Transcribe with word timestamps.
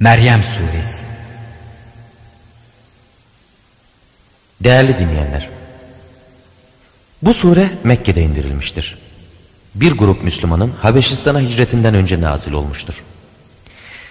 Meryem 0.00 0.42
Suresi 0.42 1.04
Değerli 4.60 4.98
dinleyenler, 4.98 5.50
bu 7.22 7.34
sure 7.34 7.70
Mekke'de 7.84 8.20
indirilmiştir. 8.20 8.98
Bir 9.74 9.92
grup 9.92 10.24
Müslümanın 10.24 10.70
Habeşistan'a 10.70 11.40
hicretinden 11.40 11.94
önce 11.94 12.20
nazil 12.20 12.52
olmuştur. 12.52 12.94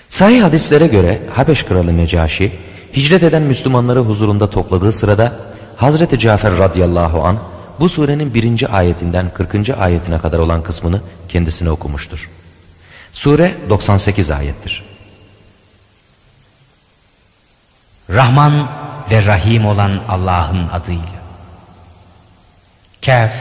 Sahih 0.08 0.44
hadislere 0.44 0.88
göre 0.88 1.22
Habeş 1.34 1.64
kralı 1.64 1.98
Necaşi, 1.98 2.52
hicret 2.96 3.24
eden 3.24 3.44
Müslümanları 3.44 4.00
huzurunda 4.00 4.50
topladığı 4.50 4.94
sırada 4.94 5.34
Hazreti 5.78 6.18
Cafer 6.18 6.58
radıyallahu 6.58 7.24
an 7.24 7.40
bu 7.80 7.90
surenin 7.90 8.34
birinci 8.34 8.68
ayetinden 8.68 9.30
40. 9.34 9.70
ayetine 9.70 10.18
kadar 10.18 10.40
olan 10.40 10.64
kısmını 10.64 11.02
kendisine 11.30 11.70
okumuştur. 11.70 12.30
Sure 13.14 13.58
98 13.70 14.30
ayettir. 14.30 14.89
Rahman 18.10 18.70
ve 19.12 19.26
Rahim 19.26 19.66
olan 19.66 20.00
Allah'ın 20.08 20.68
adıyla. 20.68 21.20
Kef, 23.02 23.32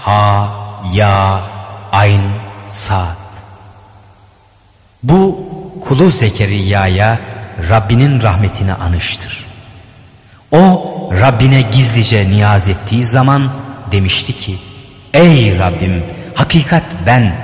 Ha, 0.00 0.48
Ya, 0.92 1.42
Ayn, 1.92 2.22
Sad. 2.70 3.16
Bu 5.02 5.40
kulu 5.80 6.10
Zekeriya'ya 6.10 7.20
Rabbinin 7.70 8.22
rahmetini 8.22 8.74
anıştır. 8.74 9.44
O 10.52 10.84
Rabbine 11.12 11.62
gizlice 11.62 12.30
niyaz 12.30 12.68
ettiği 12.68 13.04
zaman 13.04 13.50
demişti 13.92 14.32
ki 14.32 14.58
Ey 15.14 15.58
Rabbim 15.58 16.04
hakikat 16.34 16.84
ben 17.06 17.36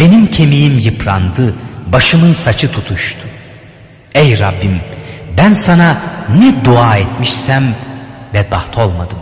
benim 0.00 0.26
kemiğim 0.26 0.78
yıprandı 0.78 1.54
başımın 1.86 2.36
saçı 2.44 2.72
tutuştu. 2.72 3.28
Ey 4.14 4.38
Rabbim 4.38 4.80
ben 5.36 5.54
sana 5.54 5.96
ne 6.28 6.64
dua 6.64 6.96
etmişsem 6.96 7.64
bedbaht 8.34 8.78
olmadım. 8.78 9.18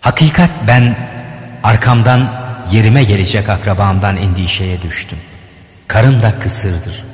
Hakikat 0.00 0.50
ben 0.68 0.96
arkamdan 1.62 2.28
yerime 2.70 3.02
gelecek 3.04 3.48
akrabamdan 3.48 4.16
endişeye 4.16 4.82
düştüm. 4.82 5.18
Karım 5.88 6.22
da 6.22 6.38
kısırdır. 6.38 7.04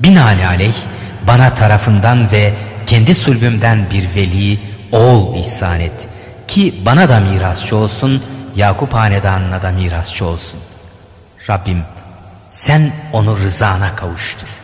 Binaenaleyh 0.00 0.74
bana 1.26 1.54
tarafından 1.54 2.30
ve 2.32 2.54
kendi 2.86 3.14
sulbümden 3.14 3.90
bir 3.90 4.16
veli, 4.16 4.58
oğul 4.92 5.36
ihsan 5.36 5.80
et. 5.80 6.08
Ki 6.48 6.74
bana 6.86 7.08
da 7.08 7.20
mirasçı 7.20 7.76
olsun, 7.76 8.24
Yakup 8.54 8.94
hanedanına 8.94 9.62
da 9.62 9.70
mirasçı 9.70 10.26
olsun. 10.26 10.60
Rabbim 11.50 11.82
sen 12.50 12.92
onu 13.12 13.38
rızana 13.38 13.96
kavuştur. 13.96 14.59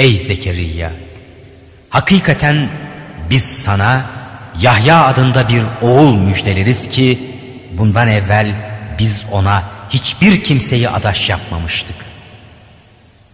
Ey 0.00 0.18
Zekeriya! 0.18 0.92
Hakikaten 1.90 2.70
biz 3.30 3.42
sana 3.64 4.06
Yahya 4.58 5.04
adında 5.04 5.48
bir 5.48 5.64
oğul 5.82 6.14
müjdeleriz 6.14 6.88
ki 6.88 7.18
bundan 7.72 8.08
evvel 8.08 8.56
biz 8.98 9.26
ona 9.32 9.64
hiçbir 9.90 10.44
kimseyi 10.44 10.88
adaş 10.88 11.16
yapmamıştık. 11.28 11.96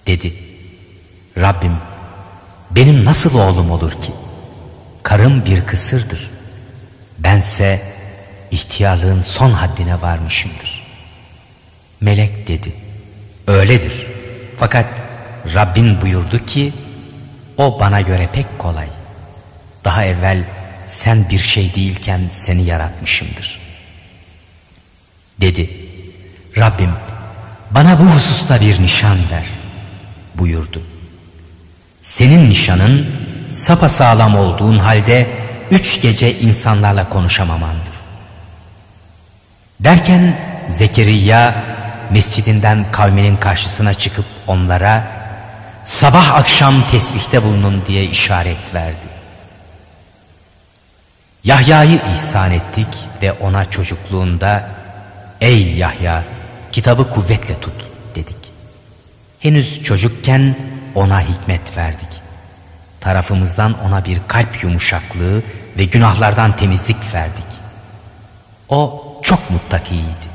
Dedi. 0.07 0.35
Rabbim 1.39 1.77
benim 2.71 3.05
nasıl 3.05 3.39
oğlum 3.39 3.71
olur 3.71 3.93
ki? 3.93 4.13
Karım 5.03 5.45
bir 5.45 5.67
kısırdır. 5.67 6.31
Bense 7.19 7.83
ihtiyarlığın 8.51 9.25
son 9.39 9.51
haddine 9.51 10.03
varmışımdır. 10.03 10.83
Melek 12.01 12.49
dedi. 12.49 12.73
Öyledir. 13.47 14.07
Fakat 14.59 15.06
Rabbin 15.55 16.01
buyurdu 16.01 16.47
ki 16.47 16.73
o 17.57 17.81
bana 17.81 18.01
göre 18.01 18.29
pek 18.33 18.59
kolay. 18.59 18.89
Daha 19.85 20.05
evvel 20.05 20.45
sen 21.05 21.31
bir 21.31 21.41
şey 21.55 21.75
değilken 21.75 22.21
seni 22.33 22.63
yaratmışımdır. 22.65 23.59
Dedi. 25.41 25.71
Rabbim 26.57 26.93
bana 27.71 27.99
bu 27.99 28.05
hususta 28.05 28.61
bir 28.61 28.83
nişan 28.83 29.19
ver 29.33 29.51
buyurdu. 30.35 30.83
Senin 32.03 32.51
nişanın 32.51 33.07
sapasağlam 33.51 34.35
olduğun 34.35 34.79
halde 34.79 35.47
üç 35.71 36.03
gece 36.03 36.33
insanlarla 36.33 37.09
konuşamamandır. 37.09 37.95
Derken 39.81 40.39
Zekeriya 40.69 41.65
mescidinden 42.11 42.93
kavminin 42.93 43.37
karşısına 43.37 43.95
çıkıp 43.95 44.25
onlara 44.47 45.26
sabah 45.87 46.35
akşam 46.35 46.75
tesbihte 46.91 47.43
bulunun 47.45 47.83
diye 47.87 48.05
işaret 48.05 48.75
verdi. 48.75 49.07
Yahya'yı 51.45 52.01
ihsan 52.11 52.51
ettik 52.51 52.89
ve 53.23 53.33
ona 53.33 53.65
çocukluğunda 53.65 54.71
ey 55.41 55.79
Yahya 55.79 56.25
kitabı 56.73 57.11
kuvvetle 57.11 57.61
tut 57.61 57.85
dedik. 58.15 58.37
Henüz 59.41 59.85
çocukken 59.85 60.57
ona 60.95 61.21
hikmet 61.29 61.77
verdik. 61.77 62.09
Tarafımızdan 63.01 63.85
ona 63.85 64.05
bir 64.05 64.21
kalp 64.29 64.65
yumuşaklığı 64.65 65.43
ve 65.79 65.85
günahlardan 65.85 66.57
temizlik 66.57 67.15
verdik. 67.15 67.47
O 68.69 69.05
çok 69.23 69.51
muttakiydi. 69.51 70.27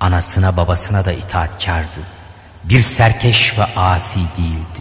Anasına 0.00 0.56
babasına 0.56 1.04
da 1.04 1.12
itaatkardı. 1.12 2.19
Bir 2.64 2.80
serkeş 2.80 3.58
ve 3.58 3.64
asi 3.76 4.20
değildi. 4.38 4.80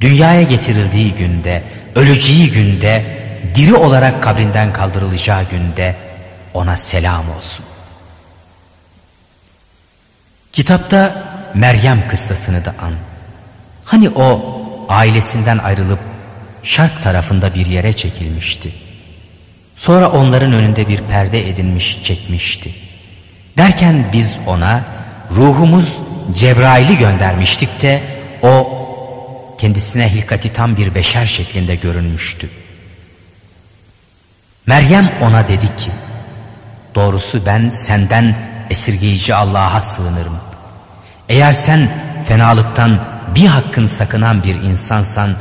Dünyaya 0.00 0.42
getirildiği 0.42 1.12
günde, 1.12 1.62
öleceği 1.94 2.50
günde, 2.50 3.04
diri 3.54 3.74
olarak 3.74 4.22
kabrinden 4.22 4.72
kaldırılacağı 4.72 5.50
günde 5.50 5.96
ona 6.54 6.76
selam 6.76 7.30
olsun. 7.30 7.64
Kitapta 10.52 11.22
Meryem 11.54 12.08
kıssasını 12.08 12.64
da 12.64 12.74
an. 12.82 12.92
Hani 13.84 14.08
o 14.10 14.60
ailesinden 14.88 15.58
ayrılıp 15.58 16.00
şark 16.64 17.02
tarafında 17.02 17.54
bir 17.54 17.66
yere 17.66 17.92
çekilmişti. 17.92 18.72
Sonra 19.76 20.10
onların 20.10 20.52
önünde 20.52 20.88
bir 20.88 21.02
perde 21.02 21.38
edinmiş 21.38 22.02
çekmişti. 22.04 22.70
Derken 23.58 24.04
biz 24.12 24.28
ona 24.46 24.84
ruhumuz 25.30 25.98
Cebrail'i 26.34 26.96
göndermiştik 26.96 27.82
de 27.82 28.02
o 28.42 28.76
kendisine 29.60 30.04
hilkati 30.04 30.52
tam 30.52 30.76
bir 30.76 30.94
beşer 30.94 31.26
şeklinde 31.26 31.74
görünmüştü. 31.74 32.50
Meryem 34.66 35.08
ona 35.20 35.48
dedi 35.48 35.66
ki 35.76 35.92
doğrusu 36.94 37.46
ben 37.46 37.70
senden 37.86 38.34
esirgeyici 38.70 39.34
Allah'a 39.34 39.80
sığınırım. 39.80 40.38
Eğer 41.28 41.52
sen 41.52 41.88
fenalıktan 42.28 43.06
bir 43.34 43.46
hakkın 43.46 43.86
sakınan 43.86 44.42
bir 44.42 44.54
insansan 44.54 45.34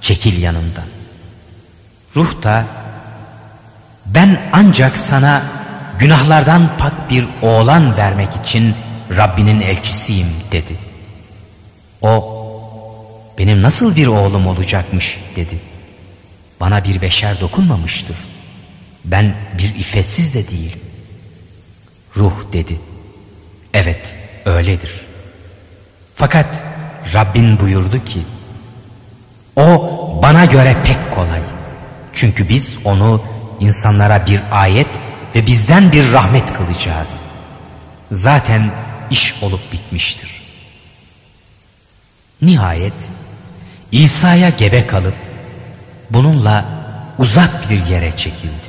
çekil 0.00 0.42
yanından. 0.42 0.84
Ruh 2.16 2.42
da 2.42 2.64
ben 4.06 4.40
ancak 4.52 4.96
sana 4.96 5.42
günahlardan 5.98 6.76
pak 6.78 7.10
bir 7.10 7.28
oğlan 7.42 7.96
vermek 7.96 8.30
için 8.36 8.74
Rabbinin 9.10 9.60
elçisiyim 9.60 10.28
dedi. 10.52 10.76
O 12.02 12.36
benim 13.38 13.62
nasıl 13.62 13.96
bir 13.96 14.06
oğlum 14.06 14.46
olacakmış 14.46 15.04
dedi. 15.36 15.58
Bana 16.60 16.84
bir 16.84 17.02
beşer 17.02 17.40
dokunmamıştır. 17.40 18.16
Ben 19.04 19.34
bir 19.58 19.74
iffetsiz 19.74 20.34
de 20.34 20.48
değilim. 20.48 20.80
Ruh 22.16 22.52
dedi. 22.52 22.80
Evet 23.74 24.00
öyledir. 24.44 25.00
Fakat 26.14 26.46
Rabbin 27.14 27.58
buyurdu 27.58 28.04
ki 28.04 28.22
o 29.56 29.90
bana 30.22 30.44
göre 30.44 30.76
pek 30.84 31.14
kolay. 31.14 31.42
Çünkü 32.12 32.48
biz 32.48 32.74
onu 32.84 33.22
insanlara 33.60 34.26
bir 34.26 34.42
ayet 34.50 34.88
ve 35.34 35.46
bizden 35.46 35.92
bir 35.92 36.12
rahmet 36.12 36.52
kılacağız. 36.52 37.08
Zaten 38.10 38.70
iş 39.10 39.42
olup 39.42 39.72
bitmiştir. 39.72 40.30
Nihayet 42.42 43.08
İsa'ya 43.92 44.48
gebe 44.48 44.86
kalıp 44.86 45.14
bununla 46.10 46.64
uzak 47.18 47.70
bir 47.70 47.86
yere 47.86 48.16
çekildi. 48.16 48.66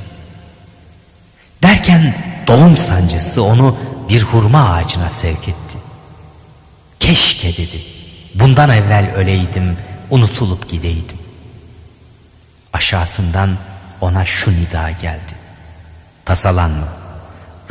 Derken 1.64 2.16
doğum 2.48 2.78
sancısı 2.78 3.44
onu 3.44 3.78
bir 4.10 4.22
hurma 4.22 4.74
ağacına 4.74 5.10
sevk 5.10 5.48
etti. 5.48 5.78
Keşke 7.00 7.58
dedi. 7.58 7.82
Bundan 8.36 8.70
evvel 8.70 9.12
öleydim, 9.16 9.78
unutulup 10.10 10.70
gideydim. 10.70 11.18
Aşağısından 12.74 13.58
ona 14.02 14.26
şu 14.26 14.52
nida 14.52 14.92
geldi. 14.92 15.36
Tasalanma. 16.26 16.88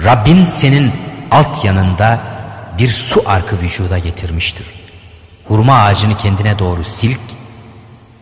Rabbin 0.02 0.50
senin 0.56 0.92
alt 1.30 1.64
yanında 1.64 2.35
bir 2.78 2.92
su 2.92 3.22
arkı 3.26 3.62
vücuda 3.62 3.98
getirmiştir. 3.98 4.66
hurma 5.48 5.74
ağacını 5.74 6.18
kendine 6.18 6.58
doğru 6.58 6.84
silk, 6.84 7.20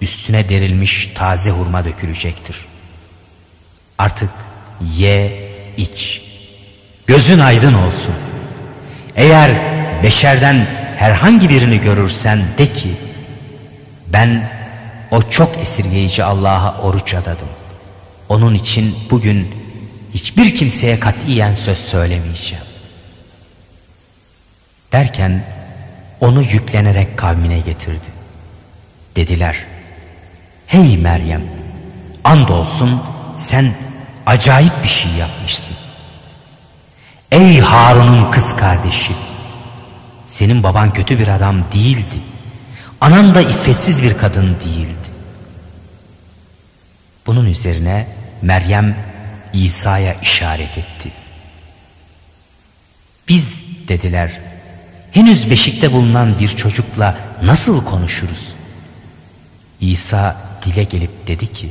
üstüne 0.00 0.48
derilmiş 0.48 1.10
taze 1.14 1.50
hurma 1.50 1.84
dökülecektir. 1.84 2.56
Artık 3.98 4.30
ye, 4.80 5.50
iç. 5.76 6.20
Gözün 7.06 7.38
aydın 7.38 7.74
olsun. 7.74 8.14
Eğer 9.16 9.50
beşerden 10.02 10.66
herhangi 10.96 11.48
birini 11.48 11.80
görürsen 11.80 12.44
de 12.58 12.72
ki, 12.72 12.96
ben 14.12 14.50
o 15.10 15.22
çok 15.30 15.58
esirgeyici 15.58 16.24
Allah'a 16.24 16.82
oruç 16.82 17.14
adadım. 17.14 17.48
Onun 18.28 18.54
için 18.54 18.94
bugün 19.10 19.48
hiçbir 20.14 20.54
kimseye 20.54 21.00
katiyen 21.00 21.54
söz 21.54 21.78
söylemeyeceğim. 21.78 22.73
Derken 24.94 25.44
onu 26.20 26.42
yüklenerek 26.42 27.18
kavmine 27.18 27.58
getirdi. 27.58 28.06
Dediler, 29.16 29.66
hey 30.66 30.96
Meryem, 30.96 31.42
andolsun 32.24 33.02
sen 33.38 33.74
acayip 34.26 34.72
bir 34.82 34.88
şey 34.88 35.12
yapmışsın. 35.12 35.76
Ey 37.32 37.60
Harun'un 37.60 38.30
kız 38.30 38.56
kardeşi, 38.56 39.12
senin 40.30 40.62
baban 40.62 40.92
kötü 40.92 41.18
bir 41.18 41.28
adam 41.28 41.64
değildi. 41.72 42.20
Anan 43.00 43.34
da 43.34 43.40
iffetsiz 43.40 44.02
bir 44.02 44.18
kadın 44.18 44.56
değildi. 44.60 45.08
Bunun 47.26 47.46
üzerine 47.46 48.06
Meryem 48.42 48.96
İsa'ya 49.52 50.14
işaret 50.22 50.78
etti. 50.78 51.10
Biz 53.28 53.64
dediler 53.88 54.53
henüz 55.14 55.50
beşikte 55.50 55.92
bulunan 55.92 56.38
bir 56.38 56.48
çocukla 56.48 57.18
nasıl 57.42 57.84
konuşuruz? 57.84 58.54
İsa 59.80 60.36
dile 60.64 60.84
gelip 60.84 61.26
dedi 61.26 61.52
ki 61.52 61.70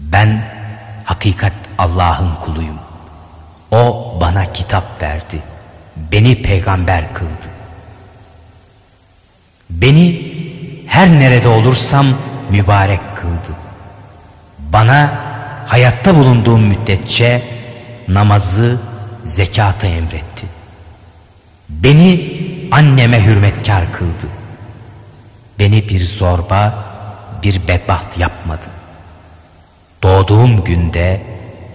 ben 0.00 0.44
hakikat 1.04 1.52
Allah'ın 1.78 2.34
kuluyum. 2.34 2.78
O 3.70 4.14
bana 4.20 4.52
kitap 4.52 5.02
verdi. 5.02 5.42
Beni 6.12 6.42
peygamber 6.42 7.14
kıldı. 7.14 7.48
Beni 9.70 10.34
her 10.86 11.08
nerede 11.10 11.48
olursam 11.48 12.06
mübarek 12.50 13.16
kıldı. 13.16 13.56
Bana 14.58 15.20
hayatta 15.66 16.14
bulunduğum 16.14 16.62
müddetçe 16.62 17.42
namazı, 18.08 18.80
zekatı 19.24 19.86
emretti. 19.86 20.53
Beni 21.84 22.34
anneme 22.70 23.18
hürmetkar 23.18 23.92
kıldı. 23.92 24.28
Beni 25.58 25.88
bir 25.88 26.06
zorba, 26.06 26.84
bir 27.42 27.68
bedbaht 27.68 28.18
yapmadı. 28.18 28.66
Doğduğum 30.02 30.64
günde, 30.64 31.22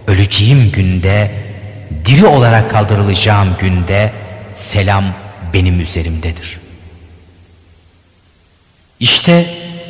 öleceğim 0.08 0.72
günde, 0.72 1.32
diri 2.06 2.26
olarak 2.26 2.72
kaldırılacağım 2.72 3.56
günde 3.60 4.14
selam 4.56 5.06
benim 5.54 5.80
üzerimdedir. 5.80 6.60
İşte 9.00 9.46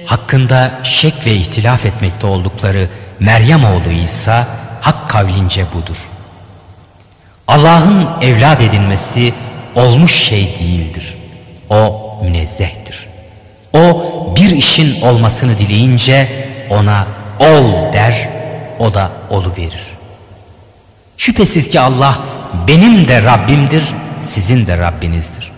hakkında 0.05 0.79
şek 0.83 1.25
ve 1.25 1.31
ihtilaf 1.31 1.85
etmekte 1.85 2.27
oldukları 2.27 2.89
Meryem 3.19 3.65
oğlu 3.65 3.91
İsa 3.91 4.47
hak 4.81 5.09
kavlince 5.09 5.65
budur. 5.73 5.97
Allah'ın 7.47 8.07
evlad 8.21 8.61
edinmesi 8.61 9.33
olmuş 9.79 10.15
şey 10.15 10.59
değildir. 10.59 11.17
O 11.69 12.15
münezzehtir. 12.23 13.07
O 13.73 14.03
bir 14.35 14.49
işin 14.49 15.01
olmasını 15.01 15.57
dileyince 15.57 16.27
ona 16.69 17.07
ol 17.39 17.93
der, 17.93 18.29
o 18.79 18.93
da 18.93 19.11
olu 19.29 19.51
verir. 19.57 19.87
Şüphesiz 21.17 21.69
ki 21.69 21.79
Allah 21.79 22.19
benim 22.67 23.07
de 23.07 23.23
Rabbimdir, 23.23 23.83
sizin 24.21 24.67
de 24.67 24.77
Rabbinizdir. 24.77 25.51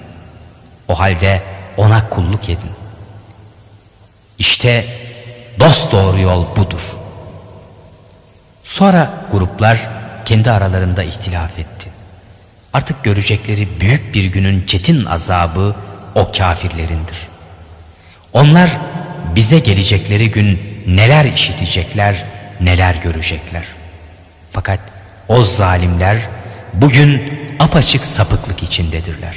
O 0.87 0.99
halde 0.99 1.41
ona 1.77 2.09
kulluk 2.09 2.43
edin. 2.49 2.71
İşte 4.39 4.85
dost 5.59 5.91
doğru 5.91 6.19
yol 6.19 6.55
budur. 6.55 6.97
Sonra 8.63 9.13
gruplar 9.31 9.77
kendi 10.25 10.51
aralarında 10.51 11.03
ihtilaf 11.03 11.59
etti. 11.59 11.80
Artık 12.73 13.03
görecekleri 13.03 13.67
büyük 13.79 14.13
bir 14.13 14.25
günün 14.25 14.65
çetin 14.65 15.05
azabı 15.05 15.75
o 16.15 16.31
kafirlerindir. 16.31 17.27
Onlar 18.33 18.69
bize 19.35 19.59
gelecekleri 19.59 20.31
gün 20.31 20.59
neler 20.87 21.25
işitecekler, 21.25 22.25
neler 22.61 22.95
görecekler. 22.95 23.63
Fakat 24.51 24.79
o 25.27 25.43
zalimler 25.43 26.27
bugün 26.73 27.39
apaçık 27.59 28.05
sapıklık 28.05 28.63
içindedirler. 28.63 29.35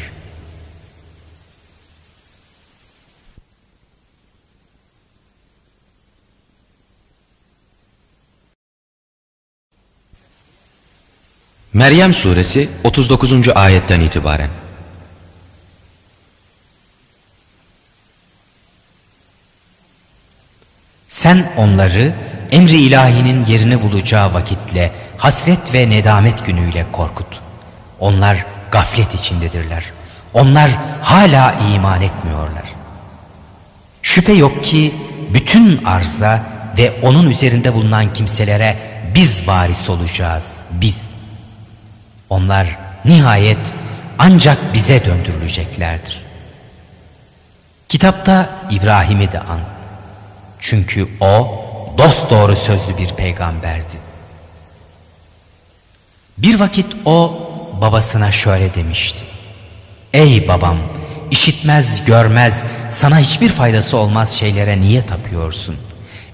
Meryem 11.75 12.15
suresi 12.15 12.69
39. 12.85 13.49
ayetten 13.55 14.01
itibaren. 14.01 14.51
Sen 21.09 21.53
onları 21.57 22.13
emri 22.51 22.77
ilahinin 22.77 23.45
yerini 23.47 23.83
bulacağı 23.83 24.35
vakitle 24.35 24.93
hasret 25.19 25.75
ve 25.75 25.91
nedamet 25.91 26.47
günüyle 26.47 26.87
korkut. 26.93 27.41
Onlar 28.01 28.45
gaflet 28.71 29.15
içindedirler. 29.15 29.85
Onlar 30.35 30.71
hala 31.03 31.53
iman 31.53 32.03
etmiyorlar. 32.03 32.65
Şüphe 34.03 34.33
yok 34.33 34.65
ki 34.65 34.95
bütün 35.35 35.85
arza 35.85 36.43
ve 36.79 37.01
onun 37.03 37.31
üzerinde 37.31 37.75
bulunan 37.75 38.13
kimselere 38.13 38.77
biz 39.15 39.49
varis 39.49 39.91
olacağız, 39.91 40.53
biz. 40.71 41.14
Onlar 42.31 42.79
nihayet 43.05 43.75
ancak 44.19 44.75
bize 44.75 45.05
döndürüleceklerdir. 45.05 46.25
Kitapta 47.89 48.49
İbrahim'i 48.71 49.33
de 49.33 49.41
an. 49.41 49.61
Çünkü 50.61 51.09
o 51.21 51.65
dost 51.99 52.31
doğru 52.31 52.57
sözlü 52.57 52.99
bir 52.99 53.09
peygamberdi. 53.09 53.97
Bir 56.39 56.61
vakit 56.61 56.87
o 57.05 57.39
babasına 57.81 58.33
şöyle 58.33 58.75
demişti. 58.75 59.25
Ey 60.13 60.49
babam 60.49 60.79
işitmez 61.31 62.05
görmez 62.05 62.65
sana 62.91 63.19
hiçbir 63.19 63.49
faydası 63.49 63.97
olmaz 63.97 64.33
şeylere 64.33 64.81
niye 64.81 65.07
tapıyorsun? 65.07 65.77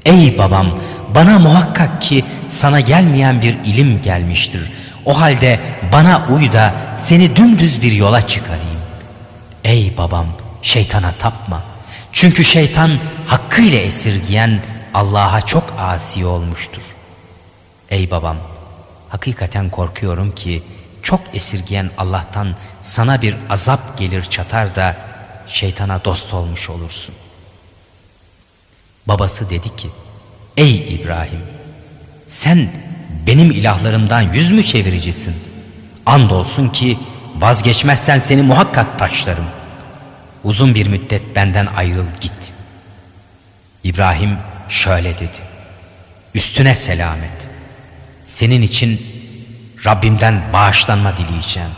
Ey 0.04 0.38
babam 0.38 0.78
bana 1.14 1.38
muhakkak 1.38 2.02
ki 2.02 2.24
sana 2.48 2.80
gelmeyen 2.80 3.42
bir 3.42 3.56
ilim 3.64 4.02
gelmiştir. 4.02 4.72
O 5.04 5.20
halde 5.20 5.60
bana 5.92 6.26
uy 6.28 6.52
da 6.52 6.74
seni 6.96 7.36
dümdüz 7.36 7.82
bir 7.82 7.92
yola 7.92 8.26
çıkarayım. 8.26 8.80
Ey 9.64 9.96
babam 9.96 10.26
şeytana 10.62 11.12
tapma. 11.12 11.62
Çünkü 12.12 12.44
şeytan 12.44 12.98
hakkıyla 13.26 13.78
esirgiyen 13.78 14.62
Allah'a 14.94 15.40
çok 15.40 15.74
asi 15.78 16.26
olmuştur. 16.26 16.82
Ey 17.90 18.10
babam 18.10 18.36
hakikaten 19.08 19.70
korkuyorum 19.70 20.34
ki 20.34 20.62
çok 21.02 21.20
esirgiyen 21.34 21.90
Allah'tan 21.98 22.54
sana 22.82 23.22
bir 23.22 23.36
azap 23.50 23.98
gelir 23.98 24.24
çatar 24.24 24.76
da 24.76 24.96
şeytana 25.46 26.04
dost 26.04 26.34
olmuş 26.34 26.70
olursun. 26.70 27.14
Babası 29.06 29.50
dedi 29.50 29.76
ki 29.76 29.88
ey 30.56 30.94
İbrahim 30.94 31.42
sen 32.28 32.70
benim 33.26 33.50
ilahlarımdan 33.50 34.20
yüz 34.20 34.50
mü 34.50 34.62
çeviricisin? 34.62 35.34
Andolsun 36.06 36.68
ki 36.68 36.98
vazgeçmezsen 37.38 38.18
seni 38.18 38.42
muhakkak 38.42 38.98
taşlarım. 38.98 39.46
Uzun 40.44 40.74
bir 40.74 40.86
müddet 40.86 41.36
benden 41.36 41.66
ayrıl 41.66 42.06
git. 42.20 42.52
İbrahim 43.84 44.38
şöyle 44.68 45.14
dedi. 45.14 45.50
Üstüne 46.34 46.74
selamet. 46.74 47.50
Senin 48.24 48.62
için 48.62 49.06
Rabbimden 49.86 50.42
bağışlanma 50.52 51.16
dileyeceğim. 51.16 51.70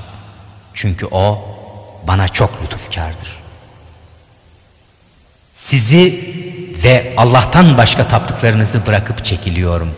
Çünkü 0.75 1.07
o 1.07 1.49
bana 2.07 2.29
çok 2.29 2.63
lütufkardır. 2.63 3.43
Sizi 5.55 6.35
ve 6.85 7.15
Allah'tan 7.17 7.79
başka 7.79 8.09
taptıklarınızı 8.09 8.87
bırakıp 8.87 9.25
çekiliyorum. 9.25 9.95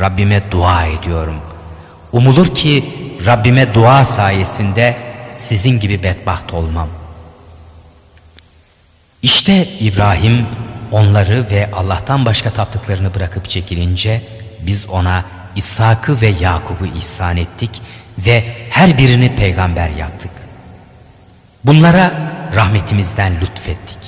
Rabbime 0.00 0.50
dua 0.50 0.86
ediyorum. 0.86 1.36
Umulur 2.12 2.54
ki 2.54 2.94
Rabbime 3.26 3.74
dua 3.74 4.04
sayesinde 4.04 4.96
sizin 5.38 5.80
gibi 5.80 6.02
bedbaht 6.02 6.54
olmam. 6.54 6.88
İşte 9.22 9.68
İbrahim 9.80 10.46
onları 10.92 11.50
ve 11.50 11.70
Allah'tan 11.72 12.24
başka 12.24 12.50
taptıklarını 12.50 13.14
bırakıp 13.14 13.50
çekilince 13.50 14.22
biz 14.60 14.88
ona 14.88 15.24
İshak'ı 15.56 16.20
ve 16.20 16.26
Yakub'u 16.26 16.86
ihsan 16.86 17.36
ettik 17.36 17.82
ve 18.18 18.44
her 18.70 18.98
birini 18.98 19.36
peygamber 19.36 19.88
yaptık. 19.88 20.30
Bunlara 21.64 22.12
rahmetimizden 22.54 23.32
lütfettik. 23.40 23.98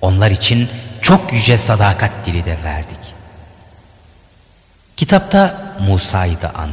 Onlar 0.00 0.30
için 0.30 0.68
çok 1.02 1.32
yüce 1.32 1.56
sadakat 1.56 2.10
dili 2.26 2.44
de 2.44 2.56
verdik. 2.64 3.01
Kitapta 5.02 5.74
Musa'yı 5.80 6.42
da 6.42 6.52
an. 6.54 6.70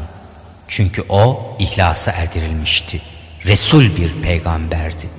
Çünkü 0.68 1.06
o 1.10 1.56
ihlasa 1.60 2.12
erdirilmişti. 2.12 3.02
Resul 3.46 3.96
bir 3.96 4.22
peygamberdi. 4.22 5.10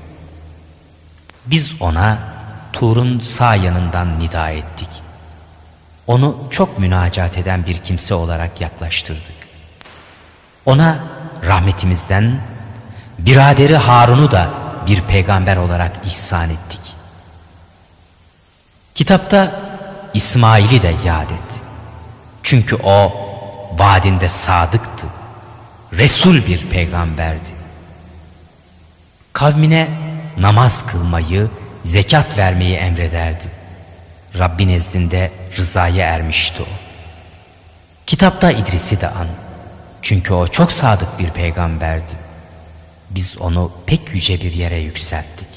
Biz 1.47 1.83
ona 1.83 2.19
Tur'un 2.73 3.21
sağ 3.21 3.55
yanından 3.55 4.21
nida 4.21 4.51
ettik. 4.51 4.89
Onu 6.07 6.37
çok 6.51 6.79
münacat 6.79 7.39
eden 7.39 7.67
bir 7.67 7.79
kimse 7.79 8.15
olarak 8.15 8.61
yaklaştırdık. 8.61 9.49
Ona 10.67 10.99
rahmetimizden 11.47 12.41
biraderi 13.19 13.77
Harun'u 13.77 14.31
da 14.31 14.51
bir 14.87 15.01
peygamber 15.01 15.57
olarak 15.57 15.93
ihsan 16.07 16.51
ettik. 16.51 16.81
Kitapta 18.95 19.61
İsmail'i 20.15 20.83
de 20.83 20.95
yad 21.05 21.31
et. 21.31 21.50
Çünkü 22.43 22.77
o 22.77 23.13
vaadinde 23.79 24.29
sadıktı. 24.29 25.07
Resul 25.93 26.47
bir 26.47 26.67
peygamberdi. 26.67 27.49
Kavmine 29.33 29.89
namaz 30.39 30.87
kılmayı, 30.87 31.51
zekat 31.85 32.39
vermeyi 32.39 32.77
emrederdi. 32.77 33.45
Rabbi 34.39 34.69
nezdinde 34.69 35.33
rızaya 35.57 36.07
ermişti 36.07 36.63
o. 36.63 36.67
Kitapta 38.07 38.51
İdris'i 38.51 39.01
de 39.01 39.09
an. 39.09 39.29
Çünkü 40.03 40.33
o 40.33 40.47
çok 40.47 40.73
sadık 40.73 41.19
bir 41.19 41.31
peygamberdi. 41.31 42.13
Biz 43.11 43.39
onu 43.39 43.73
pek 43.87 44.15
yüce 44.15 44.41
bir 44.41 44.53
yere 44.53 44.79
yükselttik. 44.79 45.49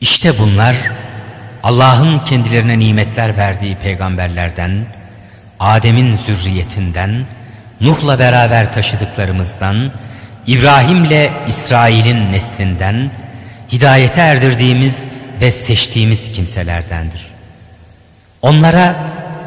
İşte 0.00 0.38
bunlar 0.38 0.76
Allah'ın 1.62 2.18
kendilerine 2.18 2.78
nimetler 2.78 3.36
verdiği 3.36 3.76
peygamberlerden, 3.76 4.86
Adem'in 5.60 6.16
zürriyetinden, 6.16 7.24
Nuh'la 7.80 8.18
beraber 8.18 8.72
taşıdıklarımızdan, 8.72 9.92
İbrahim'le 10.46 11.30
İsrail'in 11.48 12.32
neslinden, 12.32 13.10
hidayete 13.72 14.20
erdirdiğimiz 14.20 15.02
ve 15.40 15.50
seçtiğimiz 15.50 16.32
kimselerdendir. 16.32 17.26
Onlara 18.42 18.96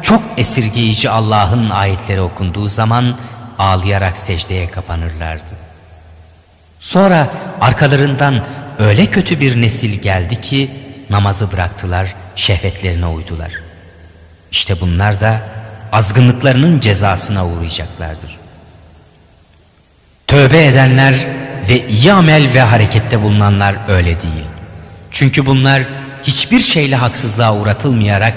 çok 0.02 0.22
esirgeyici 0.36 1.10
Allah'ın 1.10 1.70
ayetleri 1.70 2.20
okunduğu 2.20 2.68
zaman 2.68 3.18
ağlayarak 3.58 4.16
secdeye 4.16 4.70
kapanırlardı. 4.70 5.56
Sonra 6.80 7.28
arkalarından 7.60 8.44
öyle 8.78 9.06
kötü 9.06 9.40
bir 9.40 9.62
nesil 9.62 10.00
geldi 10.00 10.40
ki 10.40 10.70
namazı 11.10 11.52
bıraktılar, 11.52 12.14
şehvetlerine 12.36 13.06
uydular. 13.06 13.52
İşte 14.50 14.80
bunlar 14.80 15.20
da 15.20 15.40
azgınlıklarının 15.92 16.80
cezasına 16.80 17.46
uğrayacaklardır. 17.46 18.36
Tövbe 20.26 20.66
edenler 20.66 21.26
ve 21.68 21.88
iyi 21.88 22.12
amel 22.12 22.54
ve 22.54 22.60
harekette 22.60 23.22
bulunanlar 23.22 23.76
öyle 23.88 24.22
değil. 24.22 24.44
Çünkü 25.10 25.46
bunlar 25.46 25.82
hiçbir 26.22 26.60
şeyle 26.60 26.96
haksızlığa 26.96 27.56
uğratılmayarak 27.56 28.34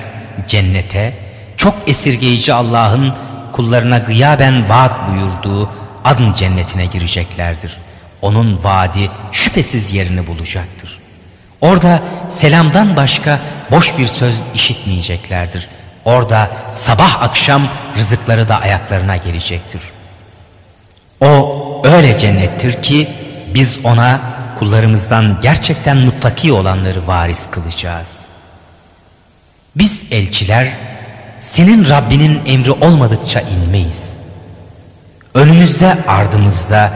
cennete, 0.47 1.13
çok 1.57 1.75
esirgeyici 1.87 2.53
Allah'ın 2.53 3.13
kullarına 3.51 3.97
gıyaben 3.97 4.69
vaat 4.69 5.09
buyurduğu 5.09 5.69
adın 6.05 6.33
cennetine 6.33 6.85
gireceklerdir. 6.85 7.77
Onun 8.21 8.63
vaadi 8.63 9.11
şüphesiz 9.31 9.93
yerini 9.93 10.27
bulacaktır. 10.27 10.88
Orada 11.61 11.99
selamdan 12.29 12.95
başka 12.95 13.39
boş 13.71 13.97
bir 13.97 14.07
söz 14.07 14.43
işitmeyeceklerdir. 14.53 15.69
Orada 16.05 16.51
sabah 16.73 17.23
akşam 17.23 17.67
rızıkları 17.97 18.49
da 18.49 18.61
ayaklarına 18.61 19.17
gelecektir. 19.17 19.81
O 21.21 21.81
öyle 21.83 22.17
cennettir 22.17 22.83
ki 22.83 23.09
biz 23.53 23.79
ona 23.83 24.21
kullarımızdan 24.59 25.37
gerçekten 25.41 25.97
mutlaki 25.97 26.53
olanları 26.53 27.07
varis 27.07 27.49
kılacağız. 27.51 28.19
Biz 29.75 30.03
elçiler 30.11 30.73
senin 31.39 31.89
Rabbinin 31.89 32.41
emri 32.45 32.71
olmadıkça 32.71 33.41
inmeyiz. 33.41 34.13
Önümüzde 35.33 35.97
ardımızda 36.07 36.91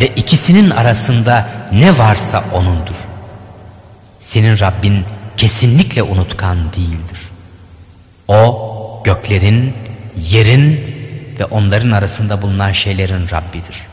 ve 0.00 0.06
ikisinin 0.06 0.70
arasında 0.70 1.48
ne 1.72 1.98
varsa 1.98 2.44
O'nundur. 2.52 2.96
Senin 4.26 4.58
Rabbin 4.60 5.04
kesinlikle 5.36 6.02
unutkan 6.02 6.72
değildir. 6.72 7.20
O 8.28 9.02
göklerin, 9.04 9.74
yerin 10.16 10.94
ve 11.40 11.44
onların 11.44 11.90
arasında 11.90 12.42
bulunan 12.42 12.72
şeylerin 12.72 13.30
Rabbidir. 13.30 13.86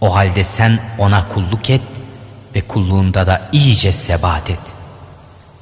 O 0.00 0.14
halde 0.14 0.44
sen 0.44 0.78
ona 0.98 1.28
kulluk 1.28 1.70
et 1.70 1.82
ve 2.54 2.60
kulluğunda 2.60 3.26
da 3.26 3.48
iyice 3.52 3.92
sebat 3.92 4.50
et. 4.50 4.58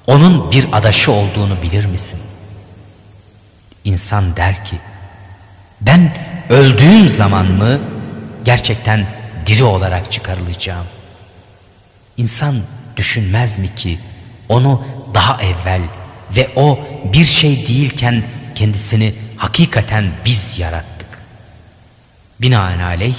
Onun 0.06 0.50
bir 0.50 0.66
adaşı 0.72 1.12
olduğunu 1.12 1.62
bilir 1.62 1.84
misin? 1.84 2.20
İnsan 3.84 4.36
der 4.36 4.64
ki, 4.64 4.76
ben 5.80 6.16
öldüğüm 6.50 7.08
zaman 7.08 7.46
mı 7.46 7.80
gerçekten 8.44 9.06
diri 9.46 9.64
olarak 9.64 10.12
çıkarılacağım? 10.12 10.86
İnsan 12.16 12.60
düşünmez 12.96 13.58
mi 13.58 13.74
ki 13.74 13.98
onu 14.48 14.84
daha 15.14 15.42
evvel 15.42 15.82
ve 16.36 16.50
o 16.56 16.78
bir 17.12 17.24
şey 17.24 17.68
değilken 17.68 18.22
kendisini 18.54 19.14
hakikaten 19.36 20.10
biz 20.24 20.58
yarattık. 20.58 21.08
Binaenaleyh 22.40 23.16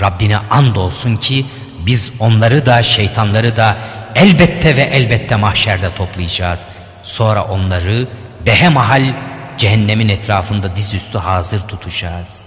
Rabbine 0.00 0.36
andolsun 0.36 1.16
ki 1.16 1.46
biz 1.86 2.12
onları 2.18 2.66
da 2.66 2.82
şeytanları 2.82 3.56
da 3.56 3.76
elbette 4.14 4.76
ve 4.76 4.82
elbette 4.82 5.36
mahşerde 5.36 5.94
toplayacağız. 5.94 6.60
Sonra 7.02 7.44
onları 7.44 8.08
behemahal 8.46 9.14
cehennemin 9.58 10.08
etrafında 10.08 10.76
dizüstü 10.76 11.18
hazır 11.18 11.60
tutacağız. 11.60 12.44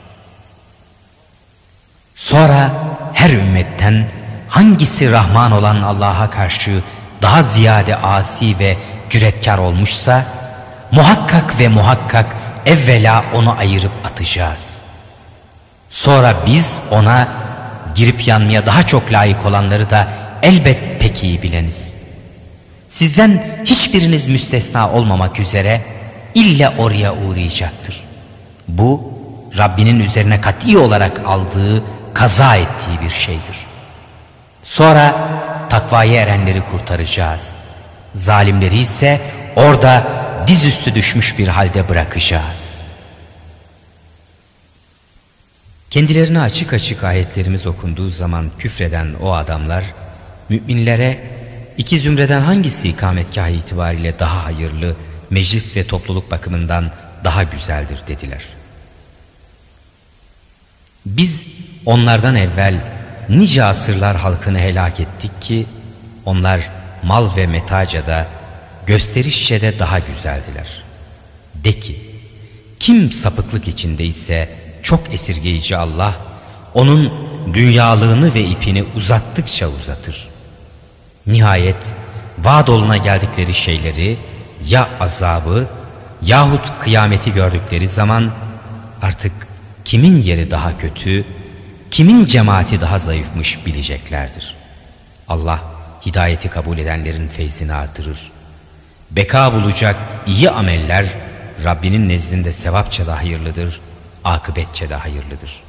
Sonra 2.16 2.72
her 3.14 3.30
ümmetten 3.30 4.08
hangisi 4.58 5.12
Rahman 5.12 5.52
olan 5.52 5.82
Allah'a 5.82 6.30
karşı 6.30 6.82
daha 7.22 7.44
ziyade 7.44 7.96
asi 7.96 8.60
ve 8.60 8.78
cüretkar 9.10 9.58
olmuşsa 9.58 10.26
muhakkak 10.92 11.60
ve 11.60 11.68
muhakkak 11.68 12.36
evvela 12.66 13.26
onu 13.34 13.56
ayırıp 13.60 13.92
atacağız. 14.06 14.78
Sonra 15.90 16.36
biz 16.46 16.80
ona 16.92 17.28
girip 17.96 18.28
yanmaya 18.28 18.66
daha 18.66 18.84
çok 18.84 19.12
layık 19.12 19.46
olanları 19.46 19.90
da 19.90 20.08
elbet 20.44 21.00
pek 21.00 21.24
iyi 21.24 21.42
bileniz. 21.42 21.94
Sizden 22.90 23.62
hiçbiriniz 23.66 24.28
müstesna 24.28 24.92
olmamak 24.92 25.40
üzere 25.40 25.82
illa 26.36 26.74
oraya 26.78 27.16
uğrayacaktır. 27.16 28.04
Bu 28.68 29.14
Rabbinin 29.58 30.00
üzerine 30.00 30.42
kat'i 30.42 30.78
olarak 30.78 31.22
aldığı, 31.28 31.84
kaza 32.14 32.56
ettiği 32.56 33.02
bir 33.06 33.10
şeydir. 33.10 33.67
Sonra 34.68 35.16
takvaya 35.70 36.22
erenleri 36.22 36.62
kurtaracağız. 36.62 37.56
Zalimleri 38.14 38.78
ise 38.78 39.22
orada 39.56 40.08
dizüstü 40.48 40.96
düşmüş 40.96 41.38
bir 41.38 41.48
halde 41.48 41.90
bırakacağız. 41.90 42.78
Kendilerine 45.90 46.40
açık 46.40 46.74
açık 46.74 47.04
ayetlerimiz 47.04 47.68
okunduğu 47.68 48.10
zaman 48.10 48.52
küfreden 48.60 49.14
o 49.22 49.34
adamlar 49.34 49.84
müminlere 50.50 51.20
iki 51.78 52.00
zümreden 52.00 52.42
hangisi 52.42 52.90
ikametgah 52.90 53.48
itibariyle 53.48 54.20
daha 54.20 54.46
hayırlı, 54.46 54.96
meclis 55.30 55.76
ve 55.76 55.88
topluluk 55.88 56.32
bakımından 56.32 56.92
daha 57.24 57.44
güzeldir 57.44 58.00
dediler. 58.08 58.44
Biz 61.06 61.48
onlardan 61.86 62.36
evvel 62.36 62.97
nice 63.30 63.64
asırlar 63.64 64.18
halkını 64.18 64.60
helak 64.60 65.00
ettik 65.00 65.42
ki 65.42 65.66
onlar 66.26 66.70
mal 67.04 67.38
ve 67.38 67.46
metacada 67.46 68.28
gösterişçe 68.86 69.62
de 69.62 69.80
daha 69.80 70.00
güzeldiler. 70.00 70.84
De 71.56 71.80
ki 71.80 72.02
kim 72.80 73.12
sapıklık 73.12 73.68
içindeyse 73.68 74.50
çok 74.84 75.14
esirgeyici 75.14 75.78
Allah 75.78 76.14
onun 76.74 77.14
dünyalığını 77.54 78.34
ve 78.34 78.42
ipini 78.42 78.86
uzattıkça 78.96 79.68
uzatır. 79.68 80.28
Nihayet 81.28 81.96
vaad 82.38 82.68
oluna 82.68 82.98
geldikleri 82.98 83.54
şeyleri 83.54 84.18
ya 84.68 84.90
azabı 85.00 85.68
yahut 86.22 86.80
kıyameti 86.80 87.34
gördükleri 87.34 87.88
zaman 87.88 88.32
artık 89.02 89.32
kimin 89.86 90.22
yeri 90.22 90.52
daha 90.52 90.78
kötü, 90.78 91.26
kimin 91.92 92.26
cemaati 92.26 92.82
daha 92.82 93.00
zayıfmış 93.00 93.66
bileceklerdir. 93.66 94.56
Allah 95.28 95.60
hidayeti 96.06 96.50
kabul 96.50 96.78
edenlerin 96.78 97.28
feyzini 97.28 97.74
artırır. 97.74 98.32
Beka 99.12 99.54
bulacak 99.54 99.96
iyi 100.28 100.50
ameller 100.50 101.06
Rabbinin 101.64 102.10
nezdinde 102.10 102.52
sevapça 102.52 103.08
da 103.08 103.18
hayırlıdır, 103.18 103.82
akıbetçe 104.24 104.90
de 104.90 104.96
hayırlıdır. 104.96 105.64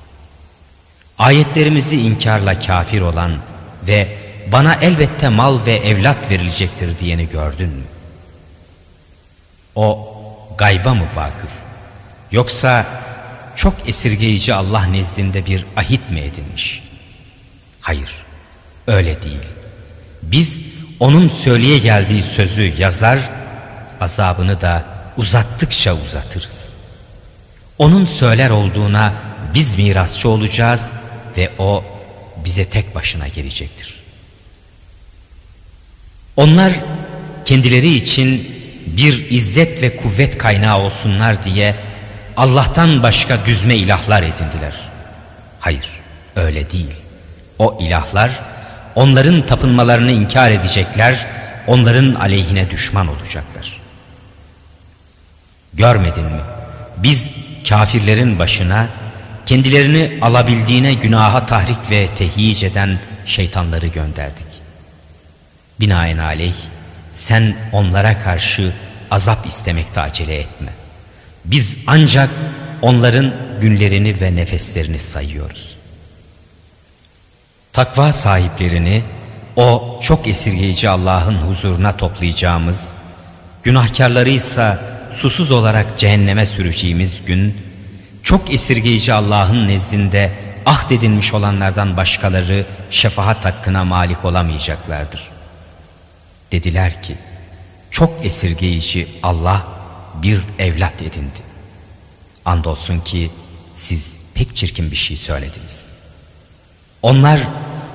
Ayetlerimizi 1.18 2.00
inkarla 2.00 2.58
kafir 2.58 3.00
olan 3.00 3.38
ve 3.86 4.18
bana 4.52 4.74
elbette 4.74 5.28
mal 5.28 5.66
ve 5.66 5.76
evlat 5.76 6.30
verilecektir 6.30 6.98
diyeni 6.98 7.28
gördün 7.28 7.68
mü? 7.68 7.84
O 9.74 10.14
gayba 10.58 10.94
mı 10.94 11.06
vakıf? 11.16 11.50
Yoksa 12.32 12.86
çok 13.58 13.88
esirgeyici 13.88 14.54
Allah 14.54 14.84
nezdinde 14.84 15.46
bir 15.46 15.64
ahit 15.76 16.10
mi 16.10 16.20
edinmiş? 16.20 16.82
Hayır, 17.80 18.10
öyle 18.86 19.22
değil. 19.22 19.46
Biz 20.22 20.62
onun 21.00 21.28
söyleye 21.28 21.78
geldiği 21.78 22.22
sözü 22.22 22.74
yazar, 22.78 23.18
azabını 24.00 24.60
da 24.60 24.84
uzattıkça 25.16 25.96
uzatırız. 25.96 26.68
Onun 27.78 28.04
söyler 28.04 28.50
olduğuna 28.50 29.12
biz 29.54 29.78
mirasçı 29.78 30.28
olacağız 30.28 30.90
ve 31.36 31.50
o 31.58 31.84
bize 32.44 32.64
tek 32.64 32.94
başına 32.94 33.28
gelecektir. 33.28 33.94
Onlar 36.36 36.72
kendileri 37.44 37.94
için 37.94 38.58
bir 38.86 39.30
izzet 39.30 39.82
ve 39.82 39.96
kuvvet 39.96 40.38
kaynağı 40.38 40.78
olsunlar 40.78 41.44
diye 41.44 41.87
Allah'tan 42.38 43.02
başka 43.02 43.46
düzme 43.46 43.76
ilahlar 43.76 44.22
edindiler. 44.22 44.74
Hayır, 45.60 45.90
öyle 46.36 46.70
değil. 46.70 46.92
O 47.58 47.78
ilahlar 47.80 48.30
onların 48.94 49.46
tapınmalarını 49.46 50.12
inkar 50.12 50.50
edecekler, 50.50 51.26
onların 51.66 52.14
aleyhine 52.14 52.70
düşman 52.70 53.08
olacaklar. 53.08 53.80
Görmedin 55.74 56.24
mi? 56.24 56.40
Biz 56.96 57.32
kafirlerin 57.68 58.38
başına 58.38 58.86
kendilerini 59.46 60.18
alabildiğine 60.22 60.94
günaha 60.94 61.46
tahrik 61.46 61.90
ve 61.90 62.14
tehyic 62.14 62.66
eden 62.66 62.98
şeytanları 63.26 63.86
gönderdik. 63.86 64.46
Binaenaleyh 65.80 66.56
sen 67.12 67.56
onlara 67.72 68.18
karşı 68.18 68.72
azap 69.10 69.46
istemekte 69.46 70.00
acele 70.00 70.34
etme. 70.34 70.68
Biz 71.44 71.78
ancak 71.86 72.30
onların 72.82 73.32
günlerini 73.60 74.20
ve 74.20 74.36
nefeslerini 74.36 74.98
sayıyoruz. 74.98 75.78
Takva 77.72 78.12
sahiplerini 78.12 79.02
o 79.56 80.00
çok 80.02 80.26
esirgeyici 80.26 80.88
Allah'ın 80.88 81.34
huzuruna 81.34 81.96
toplayacağımız, 81.96 82.92
günahkarları 83.62 84.30
ise 84.30 84.78
susuz 85.16 85.50
olarak 85.52 85.98
cehenneme 85.98 86.46
süreceğimiz 86.46 87.24
gün, 87.26 87.56
çok 88.22 88.54
esirgeyici 88.54 89.12
Allah'ın 89.12 89.68
nezdinde 89.68 90.32
ahdedilmiş 90.66 91.34
olanlardan 91.34 91.96
başkaları 91.96 92.66
şefaat 92.90 93.44
hakkına 93.44 93.84
malik 93.84 94.24
olamayacaklardır. 94.24 95.28
Dediler 96.52 97.02
ki, 97.02 97.16
çok 97.90 98.26
esirgeyici 98.26 99.08
Allah 99.22 99.77
bir 100.14 100.40
evlat 100.58 101.02
edindi. 101.02 101.40
Andolsun 102.44 103.00
ki 103.00 103.30
siz 103.74 104.20
pek 104.34 104.56
çirkin 104.56 104.90
bir 104.90 104.96
şey 104.96 105.16
söylediniz. 105.16 105.88
Onlar 107.02 107.40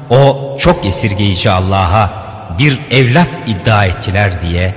o 0.09 0.55
çok 0.59 0.85
esirgeyici 0.85 1.49
Allah'a 1.49 2.23
bir 2.59 2.79
evlat 2.91 3.29
iddia 3.47 3.85
ettiler 3.85 4.41
diye 4.41 4.75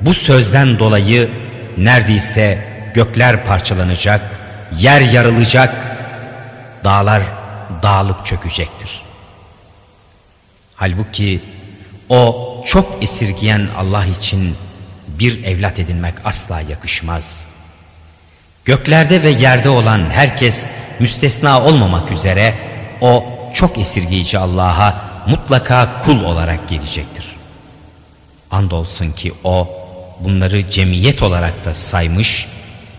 bu 0.00 0.14
sözden 0.14 0.78
dolayı 0.78 1.30
neredeyse 1.76 2.68
gökler 2.94 3.44
parçalanacak, 3.44 4.20
yer 4.78 5.00
yarılacak, 5.00 5.74
dağlar 6.84 7.22
dağılıp 7.82 8.26
çökecektir. 8.26 9.02
Halbuki 10.76 11.40
o 12.08 12.50
çok 12.66 13.02
esirgiyen 13.02 13.68
Allah 13.78 14.06
için 14.06 14.56
bir 15.18 15.44
evlat 15.44 15.78
edinmek 15.78 16.14
asla 16.24 16.60
yakışmaz. 16.60 17.44
Göklerde 18.64 19.22
ve 19.22 19.30
yerde 19.30 19.68
olan 19.68 20.10
herkes 20.10 20.66
müstesna 21.00 21.64
olmamak 21.64 22.10
üzere 22.10 22.54
o 23.00 23.24
çok 23.54 23.78
esirgeyici 23.78 24.38
Allah'a 24.38 25.14
mutlaka 25.26 26.02
kul 26.04 26.24
olarak 26.24 26.68
gelecektir. 26.68 27.26
Andolsun 28.50 29.12
ki 29.12 29.32
o 29.44 29.68
bunları 30.20 30.70
cemiyet 30.70 31.22
olarak 31.22 31.64
da 31.64 31.74
saymış, 31.74 32.46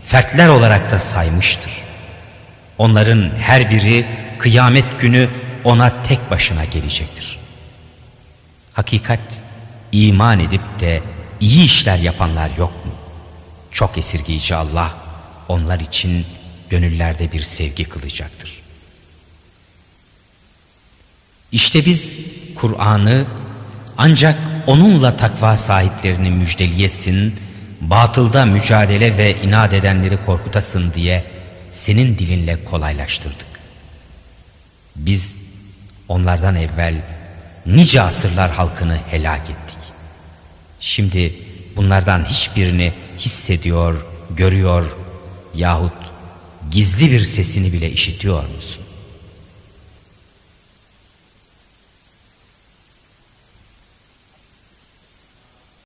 fertler 0.03 0.47
olarak 0.47 0.91
da 0.91 0.99
saymıştır. 0.99 1.71
Onların 2.77 3.31
her 3.39 3.69
biri 3.69 4.07
kıyamet 4.39 5.01
günü 5.01 5.29
ona 5.63 6.03
tek 6.03 6.31
başına 6.31 6.65
gelecektir. 6.65 7.39
Hakikat 8.73 9.19
iman 9.91 10.39
edip 10.39 10.79
de 10.79 11.01
iyi 11.39 11.65
işler 11.65 11.97
yapanlar 11.97 12.49
yok 12.57 12.85
mu? 12.85 12.91
Çok 13.71 13.97
esirgeyici 13.97 14.55
Allah 14.55 14.93
onlar 15.47 15.79
için 15.79 16.25
gönüllerde 16.69 17.31
bir 17.31 17.41
sevgi 17.41 17.83
kılacaktır. 17.83 18.61
İşte 21.51 21.85
biz 21.85 22.17
Kur'an'ı 22.55 23.25
ancak 23.97 24.39
onunla 24.67 25.17
takva 25.17 25.57
sahiplerini 25.57 26.31
müjdeliyesin, 26.31 27.35
batılda 27.81 28.45
mücadele 28.45 29.17
ve 29.17 29.41
inat 29.41 29.73
edenleri 29.73 30.25
korkutasın 30.25 30.93
diye 30.93 31.23
senin 31.71 32.17
dilinle 32.17 32.63
kolaylaştırdık. 32.63 33.47
Biz 34.95 35.37
onlardan 36.07 36.55
evvel 36.55 37.01
nice 37.65 38.01
asırlar 38.01 38.51
halkını 38.51 38.97
helak 39.09 39.41
ettik. 39.49 39.64
Şimdi 40.85 41.33
bunlardan 41.75 42.25
hiçbirini 42.25 42.93
hissediyor, 43.19 44.05
görüyor 44.29 44.85
yahut 45.55 45.93
gizli 46.71 47.11
bir 47.11 47.21
sesini 47.21 47.73
bile 47.73 47.91
işitiyor 47.91 48.43
musun? 48.55 48.84